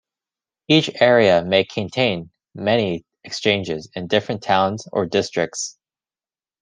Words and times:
Each 0.67 0.89
area 0.99 1.45
may 1.45 1.63
contain 1.63 2.31
many 2.55 3.05
exchanges 3.23 3.87
in 3.93 4.07
different 4.07 4.41
towns 4.41 4.87
or 4.91 5.05
districts. 5.05 5.77